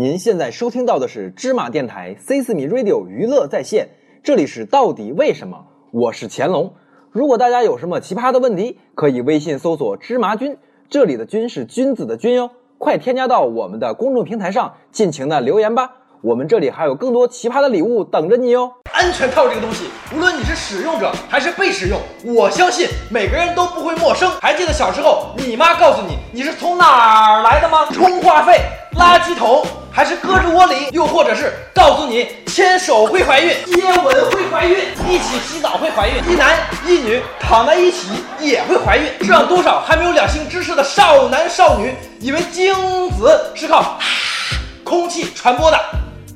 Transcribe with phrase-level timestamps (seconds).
[0.00, 3.86] 您现在收听到的是芝麻电台 C 四米 Radio 娱乐在线，
[4.24, 5.66] 这里是到底为什么？
[5.90, 6.72] 我是乾隆。
[7.10, 10.56] 如果大家有什么奇葩的问题，可以微信搜索“芝麻君”，
[10.88, 12.50] 这里的“君”是君子的“君”哟。
[12.78, 15.90] 快添加到我们的公众平台上，尽情的留言吧。
[16.22, 18.72] 我们这里还有更多奇葩的礼物等着你哦。
[18.92, 19.84] 安全套这个东西，
[20.16, 22.00] 无论你是使用者还是被使用，
[22.34, 24.30] 我相信每个人都不会陌生。
[24.40, 27.84] 还记得小时候，你妈告诉你你是从哪儿来的吗？
[27.92, 28.60] 充话费、
[28.94, 29.62] 垃圾桶，
[29.92, 30.88] 还是胳肢窝里？
[30.92, 34.76] 又或者是告诉你牵手会怀孕、接吻会怀孕、
[35.08, 38.08] 一起洗澡会怀孕，一男一女躺在一起
[38.38, 39.10] 也会怀孕？
[39.20, 42.74] 这让多少还没有两性知识的少男少女以为精
[43.10, 43.98] 子是靠
[44.84, 45.78] 空气传播的。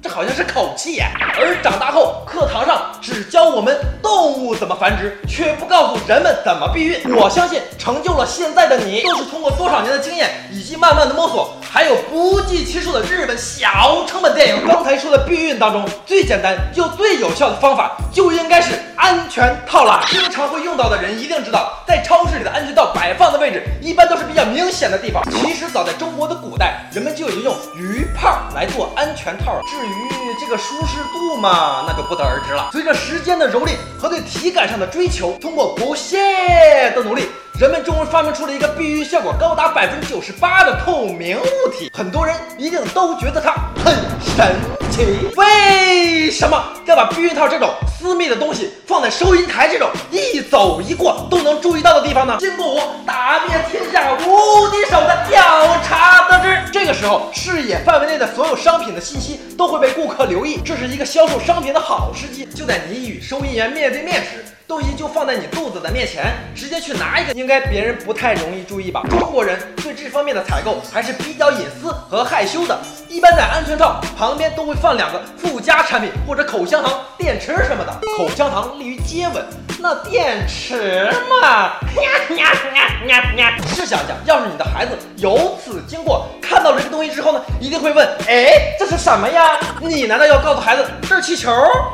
[0.03, 1.13] 这好像是口气呀！
[1.41, 7.01] 而长大后，课堂上只教我们动物怎么繁殖，却不告诉人们怎么避孕。
[7.17, 14.65] 我相信，成就了现在的你，都是通过多少年的经验以及慢慢的摸索，还有不计其数的日本小成本电影。
[14.65, 20.01] 刚才说的避孕当中，最简单又最有效的方法，就应该是安全套啦。
[20.09, 25.21] 经常会用到的人一定知道，在超市里的安全套摆放的位置，一般都是比较明显的地方。
[25.33, 29.59] 其实早在中国的古代，人们就已经用鱼泡来做安全套。
[29.63, 32.69] 至于于这个舒适度嘛，那就不得而知了。
[32.71, 41.89] 随着时间的蹂躏和对体感上的追求，通过不懈的努力，人们终于发明出了一个避孕效果高达百分之九十八的透明物体。
[41.95, 44.57] 很多人一定都觉得它很神
[44.91, 45.31] 奇。
[45.37, 52.37] 为什么要把避孕套这种私密的东西放在收银台这种一走一过都能注意到的地方呢？
[52.41, 55.41] 经过我打遍天下无敌手的调
[55.85, 62.47] 查得知，这个时候视野范围内的所有商品的信息都会被顾客留意，这是一个销售商品的好时机。
[62.47, 64.45] 就在你与收银员面对面时。
[64.67, 69.03] 都已经就放在你肚子的面前，直接去拿一个，应该别人不太容易注意吧？
[69.11, 77.93] 中国人对这方面的采购还是比较隐私和害羞的，一般在安全套旁边都会放两个附加产品，或者口香糖、电池什么的。
[78.17, 79.45] 口香糖利于接吻，
[79.81, 89.59] 那电池嘛，呀呀呀呀呀试想想，要是你的孩子由此经过，看到了这个东西之后呢，一定会问：哎，这是什么呀？
[89.83, 91.53] 你难道要告诉孩子这是气球，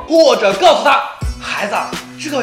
[0.09, 1.03] 或者告诉他，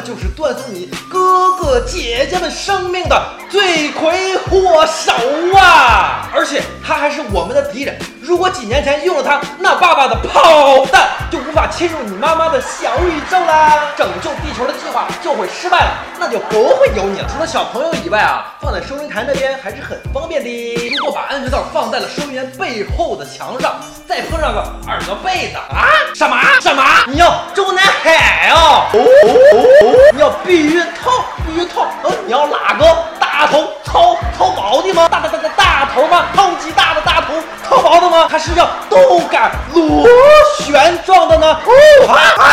[0.00, 3.20] 这就是断送你哥哥姐姐们生命的
[3.50, 5.12] 罪魁祸首
[5.58, 6.30] 啊！
[6.32, 7.98] 而且他还是我们的敌人。
[8.22, 17.28] 如果几年前用了他，那爸爸的炮弹就无法侵入你妈妈的小宇宙啦，拯救地球的计划就会失败了，那就不会有你了。
[17.28, 20.94] 除了小朋友以外啊，放在收银台那边还是很方便的。
[20.96, 25.88] 如果把安全套放在了收银员背后的墙上，再碰上个耳朵被子啊？
[26.14, 26.84] 什么什么？
[27.08, 27.42] 你要！
[29.24, 31.24] 哦你要避孕套？
[31.46, 31.86] 避孕套？
[32.02, 32.84] 呃，你要哪个
[33.18, 35.08] 大头超超薄的吗？
[35.08, 36.26] 大大大大大头吗？
[36.34, 37.34] 超级大的大头？
[37.68, 38.28] 超薄的吗？
[38.28, 40.06] 还是要动感螺
[40.58, 41.46] 旋状的呢？
[41.64, 42.44] 哦啊啊！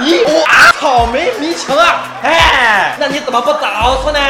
[0.00, 0.72] 咦啊！
[0.78, 2.02] 草莓迷情啊！
[2.22, 4.20] 哎，那你怎么不早说呢？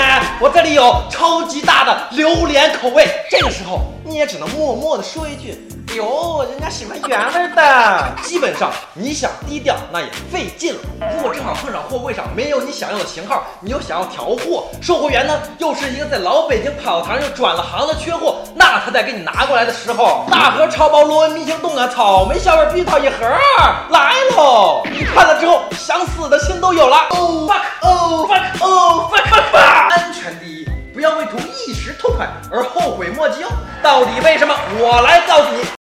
[0.41, 3.09] 我这里有超级大的榴莲口味。
[3.31, 5.69] 这个时候你也只能默默的说一句。
[5.97, 8.13] 哟，人家喜欢原味的。
[8.23, 10.81] 基本上你想低调，那也费劲了。
[11.15, 23.27] 如果正好碰上货柜上没有你想要的型号，你又想要调货，售货员呢又是一个在老北京跑堂又转了行的缺货，那他在给你拿过来的时候，大盒超薄螺纹迷情冻感草莓香味避孕套一盒
[23.91, 24.83] 来喽！
[24.91, 26.97] 你看了之后，想死的心都有了。
[27.11, 27.63] Oh fuck!
[27.83, 28.43] Oh fuck!
[28.61, 29.25] Oh fuck!
[29.29, 29.91] fuck fuck！
[29.91, 31.37] 安全第一，不要为图
[31.67, 33.49] 一时痛快而后悔莫及哦。
[33.83, 34.55] 到底为什么？
[34.79, 35.63] 我来告诉你。